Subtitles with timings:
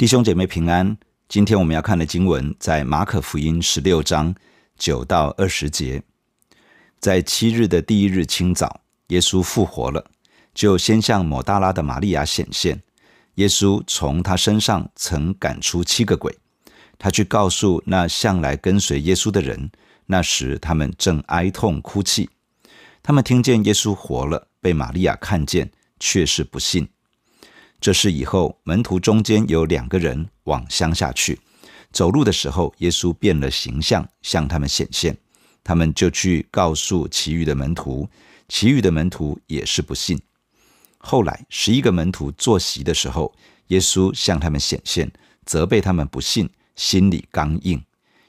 [0.00, 0.96] 弟兄姐妹平安。
[1.28, 4.34] 今天我们要看的经文在马可福音十六章
[4.78, 6.02] 九到二十节。
[6.98, 10.10] 在七日的第一日清早，耶稣复活了，
[10.54, 12.80] 就先向抹大拉的玛利亚显现。
[13.34, 16.34] 耶稣从他身上曾赶出七个鬼。
[16.98, 19.70] 他去告诉那向来跟随耶稣的人，
[20.06, 22.30] 那时他们正哀痛哭泣。
[23.02, 26.88] 他们听见耶稣活了，被玛利亚看见，却是不信。
[27.80, 31.40] 这事以后，门徒中间有两个人往乡下去，
[31.90, 35.16] 走路的时候，耶稣变了形象，向他们显现。
[35.64, 38.06] 他们就去告诉其余的门徒，
[38.48, 40.20] 其余的门徒也是不信。
[40.98, 43.34] 后来，十一个门徒坐席的时候，
[43.68, 45.10] 耶稣向他们显现，
[45.46, 47.82] 责备他们不信，心里刚硬，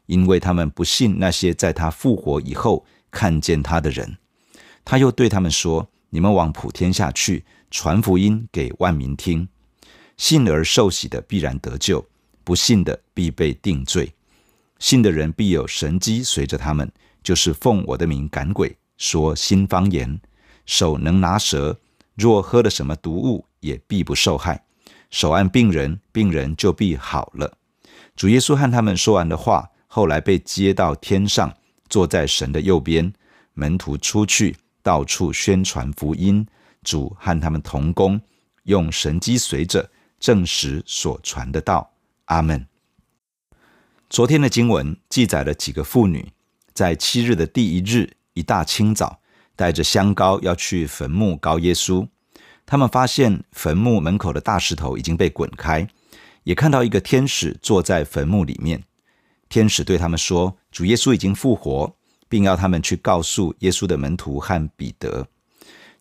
[0.05, 4.17] 因为他们不信那些在他复活以后看见他的人。
[4.85, 9.47] 他又对他们说：“你们往普天下去。”传福音给万民听，
[10.17, 12.05] 信而受洗的必然得救，
[12.43, 14.13] 不信的必被定罪。
[14.77, 16.91] 信的人必有神迹随着他们，
[17.23, 20.19] 就是奉我的名赶鬼，说新方言，
[20.65, 21.79] 手能拿蛇，
[22.15, 24.65] 若喝了什么毒物，也必不受害。
[25.09, 27.57] 手按病人，病人就必好了。
[28.17, 31.55] 主耶稣和他们说完的话，后来被接到天上，
[31.87, 33.13] 坐在神的右边。
[33.53, 36.45] 门徒出去，到处宣传福音。
[36.83, 38.19] 主和他们同工，
[38.63, 41.91] 用神迹随着证实所传的道。
[42.25, 42.67] 阿门。
[44.09, 46.31] 昨天的经文记载了几个妇女，
[46.73, 49.21] 在七日的第一日一大清早，
[49.55, 52.07] 带着香膏要去坟墓膏耶稣。
[52.65, 55.87] 他们发现坟墓门口的大石头已经被滚开，
[56.43, 58.83] 也看到一个天使坐在坟墓里面。
[59.49, 61.93] 天使对他们说：“主耶稣已经复活，
[62.29, 65.27] 并要他们去告诉耶稣的门徒和彼得。”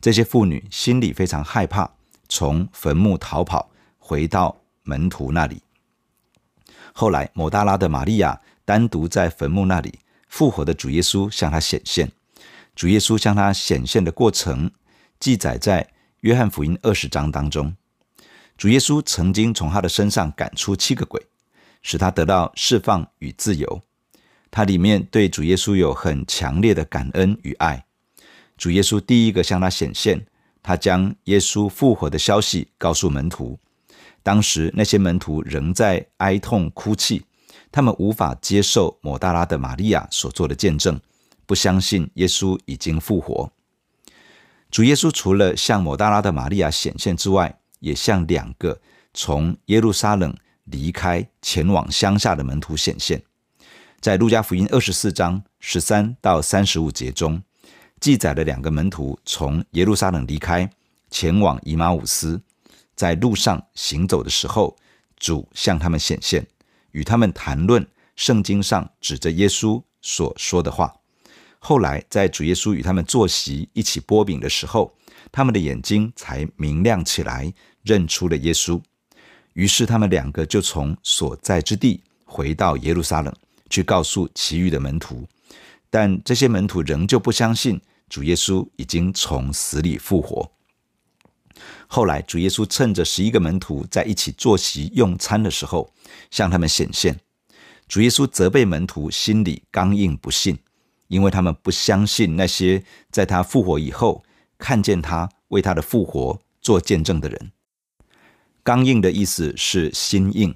[0.01, 1.91] 这些妇女心里非常害怕，
[2.29, 5.63] 从坟墓逃跑，回到门徒那里。
[6.93, 12.11] 后来，抹大拉的玛利亚单独在坟墓那里，复活的主耶稣向她显现。
[12.75, 14.71] 主耶稣向她显现的过程，
[15.19, 15.87] 记载在
[16.21, 17.75] 约翰福音二十章当中。
[18.57, 21.21] 主耶稣曾经从她的身上赶出七个鬼，
[21.83, 23.83] 使她得到释放与自由。
[24.51, 27.85] 她里面对主耶稣有很强烈的感恩与爱。
[28.61, 30.27] 主耶稣第一个向他显现，
[30.63, 33.59] 他将耶稣复活的消息告诉门徒。
[34.23, 37.23] 当时那些门徒仍在哀痛哭泣，
[37.73, 41.01] 他们无法接受抹大拉的玛利亚所做的见证，
[41.47, 43.51] 不相信耶稣已经复活。
[44.71, 48.79] 主耶稣除了向抹大拉的玛利亚显现之外，也向两个
[49.15, 53.23] 从耶路撒冷离开前往乡下的门徒显现。
[54.03, 57.43] 在路加福音二十四章十三到三十五节中。
[58.01, 60.69] 记载了两个门徒从耶路撒冷离开，
[61.11, 62.41] 前往以马忤斯，
[62.97, 64.75] 在路上行走的时候，
[65.19, 66.47] 主向他们显现，
[66.93, 70.95] 与他们谈论圣经上指着耶稣所说的话。
[71.59, 74.97] 后来，在主耶稣与他们坐席一起剥饼的时候，
[75.31, 78.81] 他们的眼睛才明亮起来，认出了耶稣。
[79.53, 83.31] 于是，他们两个就从所在之地回到耶路撒冷，
[83.69, 85.29] 去告诉其余的门徒。
[85.91, 87.79] 但这些门徒仍旧不相信。
[88.11, 90.53] 主耶稣已经从死里复活。
[91.87, 95.93] 后来，主耶稣趁着十一个门徒在一起坐席用餐的时候，
[96.31, 97.19] 向他们显现。
[97.89, 100.59] 主耶稣责备门徒心里刚硬不信，
[101.09, 104.25] 因为他们不相信那些在他复活以后
[104.59, 107.53] 看见他为他的复活做见证的人。
[108.63, 110.55] 刚硬的意思是心硬，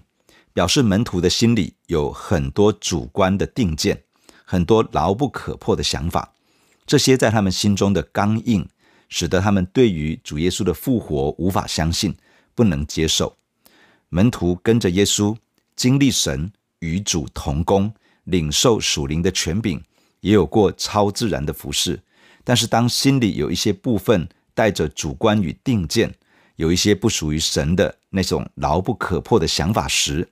[0.53, 4.05] 表示门徒的心里有很多主观的定见，
[4.45, 6.34] 很多牢不可破的想法。
[6.87, 8.69] 这些在他们心中的刚硬，
[9.09, 12.15] 使得他们对于主耶稣的复活无法相信，
[12.55, 13.37] 不能接受。
[14.11, 15.37] 门徒跟着耶稣，
[15.75, 17.93] 经历神与主同工，
[18.25, 19.83] 领受属灵的权柄，
[20.21, 22.01] 也有过超自然的服事。
[22.45, 26.15] 但是，当心里有一些部分带着主观与定见，
[26.57, 30.29] 有一些不属于神的那种牢不可破的想法时，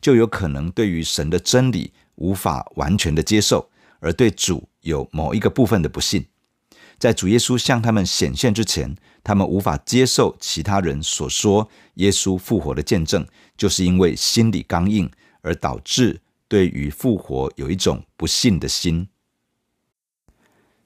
[0.00, 3.68] 就有可能对于神的真理无法完全的接受。
[4.06, 6.24] 而对主有某一个部分的不信，
[6.96, 8.94] 在主耶稣向他们显现之前，
[9.24, 13.26] 他们无法接受其他人所说耶稣复活的见证，
[13.56, 15.10] 就是因为心里刚硬，
[15.42, 19.08] 而导致对于复活有一种不信的心。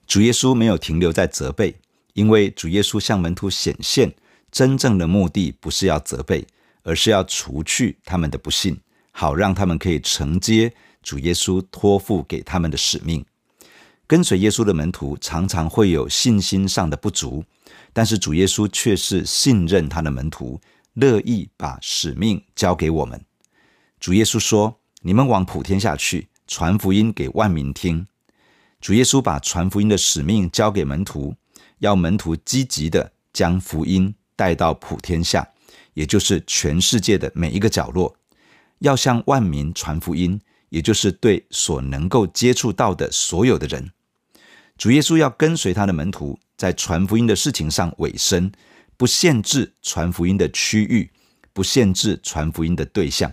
[0.07, 1.77] 主耶稣没有停留在责备，
[2.15, 4.15] 因为主耶稣向门徒显现，
[4.51, 6.47] 真正的目的不是要责备，
[6.85, 8.81] 而是要除去他们的不信，
[9.13, 10.73] 好让他们可以承接。
[11.03, 13.25] 主耶稣托付给他们的使命，
[14.07, 17.45] 跟随耶稣的门徒常常会有信心上的不足，
[17.93, 20.61] 但是主耶稣却是信任他的门徒，
[20.95, 23.25] 乐意把使命交给我们。
[23.99, 28.07] 主耶稣说：“你们往普天下去，传福音给万民听。”
[28.81, 31.35] 主耶稣把传福音的使命交给门徒，
[31.79, 35.47] 要门徒积极的将福音带到普天下，
[35.93, 38.17] 也就是全世界的每一个角落，
[38.79, 40.41] 要向万民传福音，
[40.71, 43.91] 也就是对所能够接触到的所有的人。
[44.79, 48.51] 主耶稣要跟随他的门徒，在传福音的事情上委身，
[48.97, 51.11] 不限制传福音的区域，
[51.53, 53.31] 不限制传福音的对象，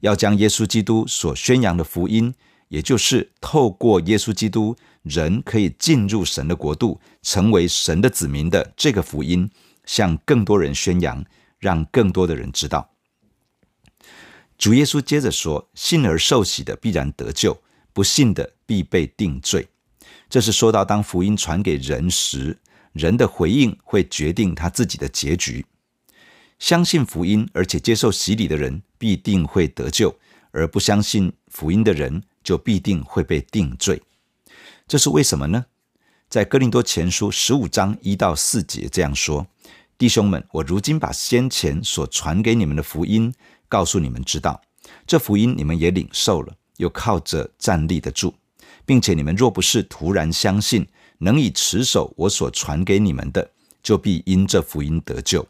[0.00, 2.32] 要将耶稣基督所宣扬的福音。
[2.68, 9.48] 也就是透过耶稣基督，人可以进入神的国度，成为神的子民的这个福音，
[9.84, 11.24] 向更多人宣扬，
[11.60, 12.93] 让更多的人知道。
[14.56, 17.60] 主耶稣接着说：“信而受洗的必然得救，
[17.92, 19.68] 不信的必被定罪。”
[20.30, 22.58] 这是说到当福音传给人时，
[22.92, 25.66] 人的回应会决定他自己的结局。
[26.58, 30.16] 相信福音而且接受洗礼的人必定会得救，
[30.52, 34.00] 而不相信福音的人，就必定会被定罪，
[34.86, 35.66] 这是为什么呢？
[36.28, 39.46] 在哥林多前书十五章一到四节这样说
[39.98, 43.34] ：“弟兄们，我如今把先前所传给你们的福音
[43.74, 44.62] 告诉你们知道，
[45.04, 48.32] 这福音你们也领受了，又靠着站立得住，
[48.86, 50.86] 并且你们若不是突然相信，
[51.18, 53.50] 能以持守我所传给你们的，
[53.82, 55.44] 就必因这福音得救。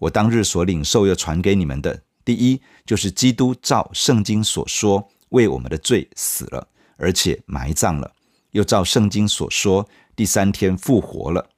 [0.00, 8.14] 我当日所领受又传给你们的，第一就是基督照圣经所说。”为我们的罪死了，而且埋葬了，
[8.52, 11.50] 又照圣经所说，第三天复活了。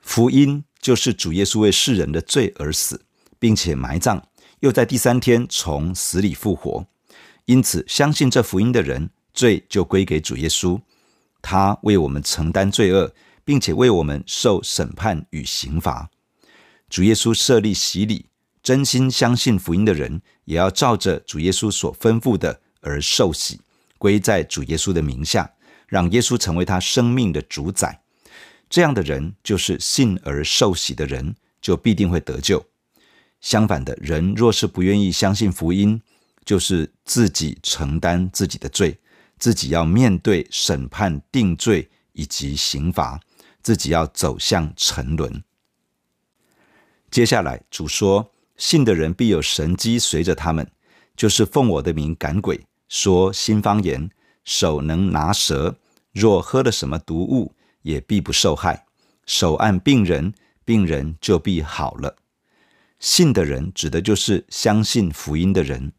[0.00, 3.00] 福音就是主耶稣为世人的罪而死，
[3.38, 4.20] 并且埋葬，
[4.60, 6.86] 又在第三天从死里复活。
[7.46, 10.80] 因此，相信这福音的人，罪就归给主耶稣，
[11.40, 13.14] 他为我们承担罪恶，
[13.44, 16.10] 并且为我们受审判与刑罚。
[16.88, 18.26] 主耶稣设立洗礼，
[18.62, 22.60] 真心相信福音的人，也要照着主耶稣所吩咐的。
[22.80, 23.60] 而受洗，
[23.98, 25.50] 归在主耶稣的名下，
[25.88, 28.00] 让耶稣成为他生命的主宰。
[28.70, 32.64] 这样的人就是信而受洗的人，就必定会得救。
[33.40, 36.00] 相反的人，若是不愿意相信福音，
[36.44, 38.98] 就是自己承担自己的罪，
[39.38, 43.20] 自己要面对审判、定罪以及刑罚，
[43.62, 45.42] 自己要走向沉沦。
[47.10, 50.70] 接下来，主说：“信的人必有神机随着他们，
[51.16, 54.10] 就是奉我的名赶鬼。”说新方言，
[54.44, 55.78] 手能拿蛇，
[56.12, 58.86] 若喝了什么毒物，也必不受害。
[59.26, 60.32] 手按病人，
[60.64, 62.16] 病人就必好了。
[62.98, 65.92] 信的人指的就是相信福音的人，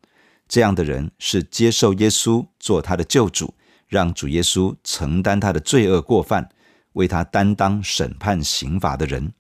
[0.48, 3.54] 这样的人是接受耶稣做他的救主，
[3.88, 6.50] 让主耶稣承担他的罪恶过犯，
[6.94, 9.34] 为他担当审判刑罚的人。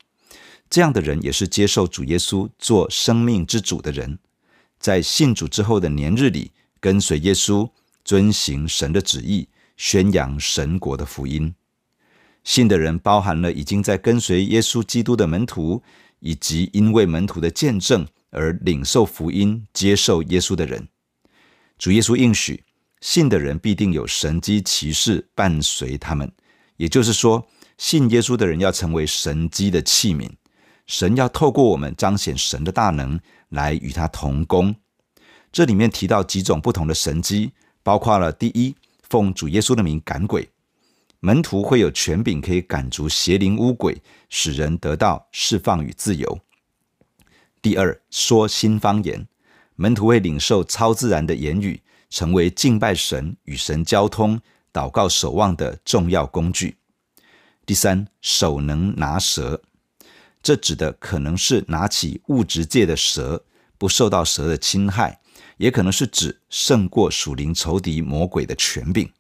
[0.70, 4.20] 这样的人也是接受主耶稣做生命之主的人，
[4.80, 6.52] 在信主之后的年日里。
[6.82, 7.70] 跟随耶稣，
[8.06, 11.54] 遵行神的旨意，宣扬神国的福音。
[12.46, 15.84] 信的人包含了已经在跟随耶稣基督的门徒，
[16.20, 20.88] 以及因为门徒的见证而领受福音、接受耶稣的人。
[21.78, 22.64] 主耶稣应许，
[23.02, 26.32] 信的人必定有神迹奇事伴随他们。
[26.78, 27.48] 也就是说，
[27.78, 30.30] 信耶稣的人要成为神迹的器皿，
[30.86, 34.76] 神要透过我们彰显神的大能，来与他同工。
[35.52, 40.50] 这里面提到几种不同的神迹，包括了第一，奉主耶稣的名赶鬼，
[41.22, 46.40] 门徒会有权柄可以赶逐邪灵污鬼，使人得到释放与自由。
[47.62, 49.28] 第二，说新方言，
[49.76, 54.40] 门徒会领受超自然的言语，成为敬拜神、与神交通、
[54.72, 56.78] 祷告守望的重要工具。
[57.66, 59.62] 第三，手能拿蛇，
[60.42, 63.44] 这指的可能是拿起物质界的蛇，
[63.78, 65.20] 不受到蛇的侵害。
[65.58, 69.12] 也可能是指胜过属灵仇敌魔鬼的权柄。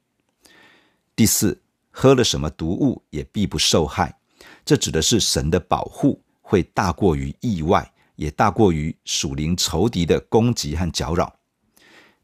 [1.13, 4.19] 第四，喝了什么毒物也必不受害，
[4.63, 11.33] 这指的是神的保护会大过于意外，也大过于属灵仇敌的攻击和搅扰。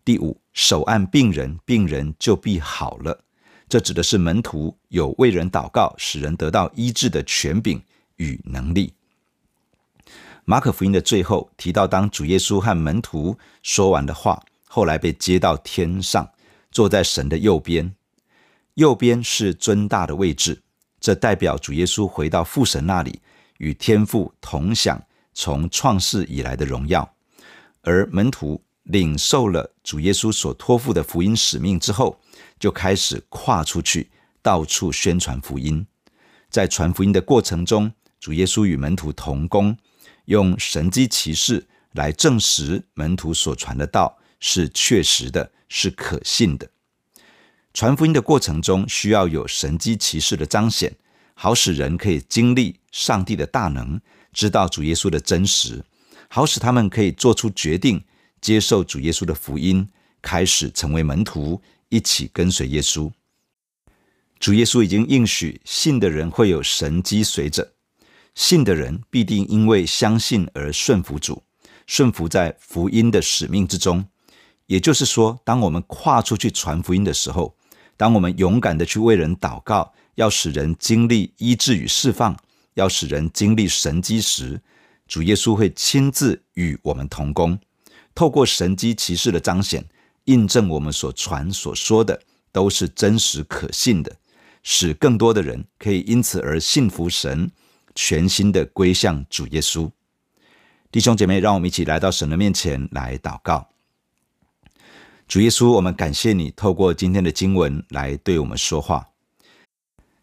[0.03, 3.23] 第五，手按病人，病人就必好了，
[3.67, 7.81] 这指的是门徒有为人祷告，使人得到医治的权柄
[8.17, 8.93] 与能力。
[10.45, 16.29] 马可福音的最后提到，当主耶稣和门徒说完的话，后来被接到天上，
[16.71, 17.95] 坐在神的右边。
[18.75, 20.61] 右边是尊大的位置，
[20.99, 23.21] 这代表主耶稣回到父神那里，
[23.57, 25.01] 与天父同享
[25.33, 27.15] 从创世以来的荣耀。
[27.81, 32.19] 而门徒领受了主耶稣所托付的福音使命之后，
[32.59, 35.85] 就开始跨出去，到处宣传福音。
[36.49, 39.77] 在传福音的过程中，主耶稣与门徒同工。
[40.25, 46.67] 用神迹奇事来证实门徒所传的道是确实的，是可信的。
[47.75, 50.95] 传福音的过程中，需要有神迹奇事的彰显，
[51.33, 53.99] 好使人可以经历上帝的大能，
[54.31, 55.83] 知道主耶稣的真实，
[56.29, 58.01] 好使他们可以做出决定，
[58.39, 59.89] 接受主耶稣的福音，
[60.21, 63.11] 开始成为门徒，一起跟随耶稣。
[64.39, 67.73] 主耶稣已经应许，信的人会有神迹随着，
[68.35, 71.43] 信的人必定因为相信而顺服主，
[71.85, 74.05] 顺服在福音的使命之中。
[74.67, 77.55] 也就是说，当我们跨出去传福音的时候，
[77.97, 82.37] 当我们勇敢的去为人祷告，要使人经历医治与释放，
[82.73, 84.61] 要使人经历神迹时，
[85.07, 87.57] 主耶稣会亲自与我们同工，
[88.13, 89.85] 透过神迹奇事的彰显，
[90.25, 92.21] 印证我们所传所说的
[92.51, 94.17] 都是真实可信的，
[94.63, 97.49] 使更多的人可以因此而信服神，
[97.93, 99.89] 全心的归向主耶稣。
[100.91, 103.69] 弟兄姐妹，让我们一起来到神的面前来祷告。
[105.27, 109.09] 主耶稣，我们感谢你透过今天的经文来对我们说话。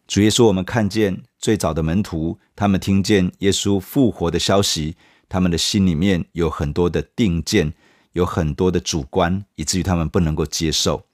[0.07, 4.95] 主耶稣，我们看见最早的门徒，他们听见耶稣复活的消息，
[5.27, 7.73] 他们的心里面有很多的定见，
[8.13, 11.05] 有很多的主观，以至于他们不能够接受。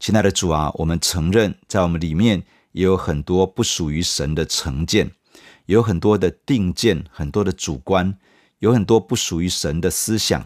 [0.00, 2.42] 亲爱的主啊，我们承认在我们里面
[2.72, 5.12] 也有很多不属于神的成见，
[5.66, 8.18] 有很多的定见，很多的主观，
[8.58, 10.44] 有很多不属于神的思想，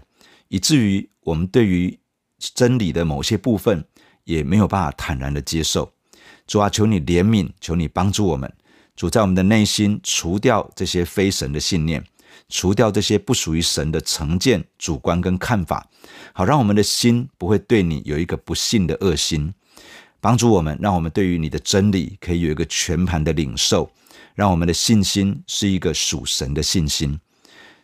[0.49, 1.99] 以至于我们对于
[2.55, 3.85] 真理的某些部分
[4.25, 5.93] 也没有办法坦然的接受，
[6.47, 8.53] 主啊，求你怜悯，求你帮助我们，
[8.97, 12.05] 主在我们的内心除掉这些非神的信念，
[12.49, 15.89] 除掉这些不属于神的成见、主观跟看法，
[16.33, 19.55] 好让我们的心不会对你有一个不信的恶心，
[20.21, 23.91] 帮助我们，让我们对于你的真理可以有一个全盘的领受，
[24.35, 27.19] 让我们的信心是一个属神的信心。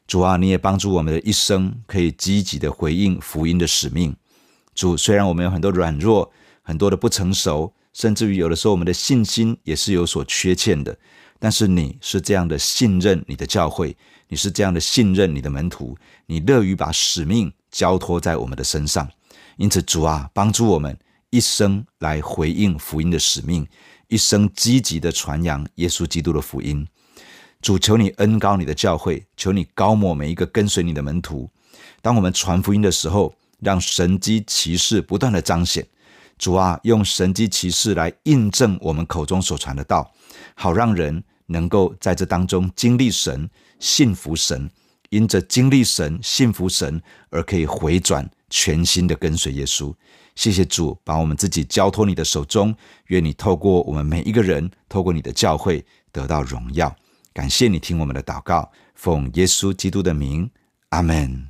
[0.06, 4.16] 主啊，你也帮助我们的一生可以积极的回应福音的使命。
[4.78, 6.30] 主，虽然我们有很多软弱，
[6.62, 10.96] 很多的不成熟，甚至于有的时候我们的信心也是有所缺陷的，
[11.40, 13.96] 但是你是这样的信任你的教会，
[14.28, 19.10] 你是这样的信任你的门徒，你乐于把使命交托在我们的身上。
[19.56, 20.96] 因此，主啊，帮助我们
[21.30, 23.66] 一生来回应福音的使命，
[24.06, 26.86] 一生积极的传扬耶稣基督的福音。
[27.60, 31.50] 主，求你恩高你的教会，求你高抹每一个跟随你的门徒。
[32.00, 35.86] 当我们传福音的时候，让神迹奇事不断的彰显，
[36.36, 40.10] 主啊，用神迹奇事来印证我们口中所传的道，
[40.54, 43.48] 好让人能够在这当中经历神、
[43.80, 44.70] 信服神，
[45.10, 47.00] 因着经历神、信服神
[47.30, 49.92] 而可以回转全新的跟随耶稣。
[50.36, 52.72] 谢谢主，把我们自己交托你的手中，
[53.06, 56.94] 愿你透过我们每一个人，透过你的教会得到荣耀。
[57.32, 60.48] 感谢你听我们的祷告，奉耶稣基督的名，
[60.90, 61.47] 阿门。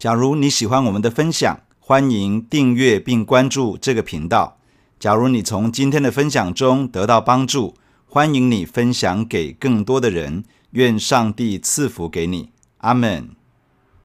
[0.00, 4.56] 假如你喜欢我们的分享，欢迎订阅并关注这个频道。
[4.98, 7.74] 假如你从今天的分享中得到帮助，
[8.06, 10.42] 欢迎你分享给更多的人。
[10.70, 13.39] 愿上帝赐福给你，阿门。